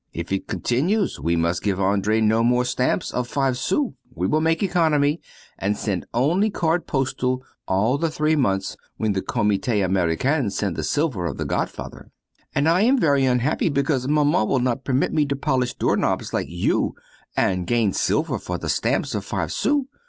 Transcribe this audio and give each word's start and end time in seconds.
If 0.13 0.31
it 0.31 0.47
continues 0.47 1.19
we 1.19 1.35
must 1.35 1.61
give 1.61 1.79
Andree 1.79 2.21
no 2.21 2.43
more 2.43 2.65
stamps 2.65 3.11
of 3.13 3.27
five 3.27 3.55
sous. 3.55 3.93
We 4.09 4.25
will 4.25 4.41
make 4.41 4.61
the 4.61 4.65
economy 4.65 5.21
and 5.59 5.77
send 5.77 6.07
only 6.11 6.47
a 6.47 6.49
card 6.49 6.87
postal 6.87 7.43
all 7.67 7.99
the 7.99 8.09
three 8.09 8.35
months 8.35 8.75
when 8.97 9.11
the 9.11 9.21
Comité 9.21 9.85
Americain 9.85 10.49
send 10.49 10.75
the 10.75 10.83
silver 10.83 11.27
of 11.27 11.37
the 11.37 11.45
godfather." 11.45 12.09
And 12.55 12.67
I 12.67 12.81
am 12.81 12.97
very 12.97 13.25
unhappy 13.25 13.69
because 13.69 14.07
Maman 14.07 14.47
will 14.47 14.57
not 14.59 14.83
permit 14.85 15.13
me 15.13 15.27
to 15.27 15.35
polish 15.35 15.75
door 15.75 15.95
knobs 15.95 16.33
like 16.33 16.49
you 16.49 16.95
and 17.37 17.67
gain 17.67 17.93
silver 17.93 18.39
for 18.39 18.57
the 18.57 18.69
stamps 18.69 19.13
of 19.13 19.23
five 19.23 19.51
sous. 19.51 19.85